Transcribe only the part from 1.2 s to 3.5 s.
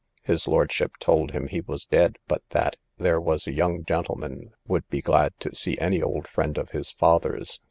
him he was dead; but that there was